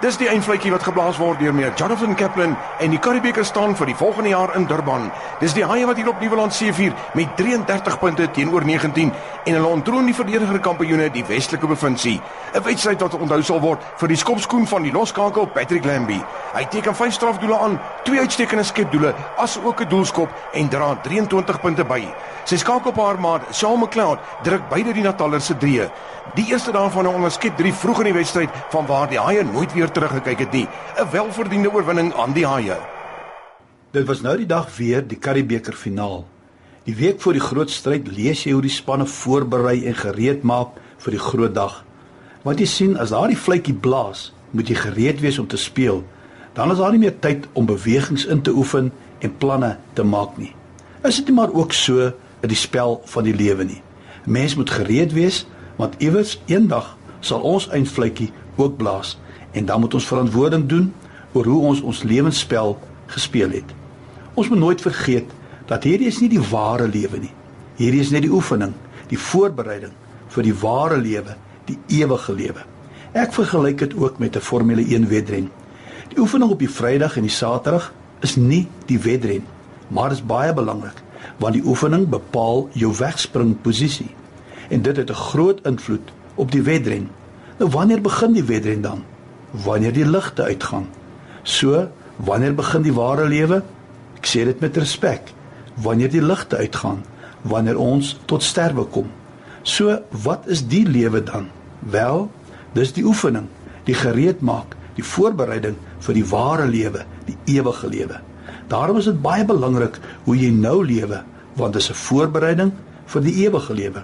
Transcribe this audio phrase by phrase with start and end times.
[0.00, 3.90] Dis die eindvletjie wat geblaas word deur meneer Jonathan Kaplan en die Karibeker staan vir
[3.90, 5.10] die volgende jaar in Durban.
[5.42, 9.68] Dis die Haie wat hier op Nieuweland seëvier met 33 punte teenoor 19 en hulle
[9.68, 12.16] ontroon die verdediger kampioene die Westelike provinsie.
[12.54, 16.24] 'n Wedstryd wat onthou sal word vir die skopskoen van die loskakel Patrick Lambie.
[16.54, 21.60] Hy teken 5 strafdoele aan, 2 uitstekende skepdoele, as ook 'n doelskop en dra 23
[21.60, 22.08] punte by.
[22.44, 25.90] Sy skakel op haar maat, Shaun McLeod, druk beide die Natalers se drie.
[26.34, 29.72] Die eerste daarvan 'n onderskep 3 vroeg in die wedstryd van waar die Haie nooit
[29.72, 30.68] weer teruggekyk het nie.
[30.98, 32.76] 'n Welverdiende oorwinning aan die Haie.
[33.90, 36.24] Dit was nou die dag weer die Karibeker finaal.
[36.84, 40.68] Die week voor die groot stryd lees jy hoe die spanne voorberei en gereed maak
[40.98, 41.84] vir die groot dag.
[42.42, 46.04] Want jy sien as daardie fluitjie blaas, moet jy gereed wees om te speel.
[46.54, 50.38] Dan is daar nie meer tyd om bewegings in te oefen en planne te maak
[50.38, 50.54] nie.
[51.04, 53.82] Is dit nie maar ook so in die spel van die lewe nie?
[54.24, 59.18] Mens moet gereed wees want iewers eendag sal ons eindfluitjie ook blaas
[59.52, 60.92] en dan moet ons verantwoording doen
[61.32, 63.74] oor hoe ons ons lewensspel gespeel het.
[64.34, 65.30] Ons moet nooit vergeet
[65.66, 67.32] dat hierdie is nie die ware lewe nie.
[67.76, 68.72] Hierdie is net die oefening,
[69.08, 69.92] die voorbereiding
[70.30, 72.64] vir die ware lewe, die ewige lewe.
[73.12, 75.50] Ek vergelyk dit ook met 'n Formule 1 wedren.
[76.08, 79.44] Die oefening op die Vrydag en die Saterdag is nie die wedren,
[79.88, 81.02] maar is baie belangrik
[81.40, 84.10] want die oefening bepaal jou wegspringposisie
[84.70, 87.08] en dit het 'n groot invloed op die wedren.
[87.60, 89.02] Nou wanneer begin die wedren dan?
[89.50, 90.86] Wanneer die ligte uitgaan.
[91.42, 93.58] So, wanneer begin die ware lewe?
[94.16, 95.34] Ek sê dit met respek.
[95.84, 97.02] Wanneer die ligte uitgaan,
[97.44, 99.10] wanneer ons tot sterwe kom.
[99.62, 101.50] So, wat is die lewe dan?
[101.84, 102.30] Wel,
[102.72, 103.50] dis die oefening,
[103.84, 108.22] die gereedmaak, die voorbereiding vir die ware lewe, die ewige lewe.
[108.72, 111.20] Daarom is dit baie belangrik hoe jy nou lewe,
[111.60, 112.72] want dit is 'n voorbereiding
[113.06, 114.02] vir die ewige lewe.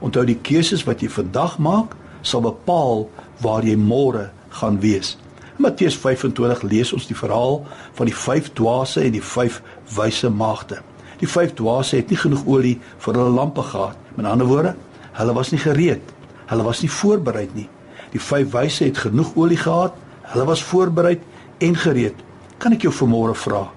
[0.00, 1.96] Onthou die keuses wat jy vandag maak
[2.28, 3.06] sal bepaal
[3.44, 4.28] waar jy môre
[4.60, 5.16] gaan wees.
[5.56, 7.62] In Matteus 25 lees ons die verhaal
[7.98, 9.62] van die vyf dwaase en die vyf
[9.96, 10.82] wyse maagde.
[11.18, 13.96] Die vyf dwaase het nie genoeg olie vir hulle lampe gehad.
[14.14, 14.74] Met ander woorde,
[15.18, 16.14] hulle was nie gereed.
[16.48, 17.66] Hulle was nie voorberei nie.
[18.12, 19.96] Die vyf wyse het genoeg olie gehad.
[20.30, 21.16] Hulle was voorberei
[21.64, 22.14] en gereed.
[22.58, 23.68] Kan ek jou vanmôre vra,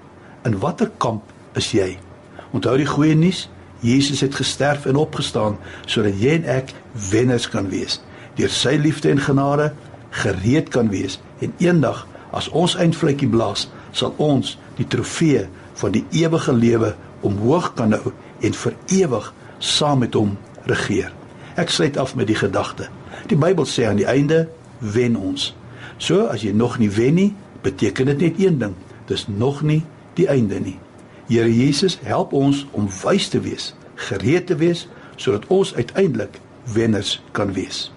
[0.46, 1.92] in watter kamp is jy?
[2.52, 3.46] Onthou die goeie nuus,
[3.82, 5.58] Jesus het gesterf en opgestaan
[5.90, 6.72] sodat jy en ek
[7.10, 7.98] wenners kan wees.
[8.38, 9.72] Deur sy liefde en genade
[10.22, 15.46] gereed kan wees en eendag as ons eindvletjie blaas, sal ons die trofee
[15.80, 18.12] van die ewige lewe omhoog kan hou
[18.42, 20.36] en vir ewig saam met hom
[20.70, 21.12] regeer.
[21.60, 22.88] Ek sluit af met die gedagte.
[23.28, 24.46] Die Bybel sê aan die einde
[24.80, 25.52] wen ons.
[25.98, 27.30] So as jy nog nie wen nie,
[27.62, 28.74] beteken dit net een ding.
[29.06, 29.82] Dis nog nie
[30.16, 30.78] die einde nie.
[31.28, 33.72] Here Jesus, help ons om wys te wees,
[34.08, 36.40] gereed te wees sodat ons uiteindelik
[36.72, 37.90] wenners kan wees.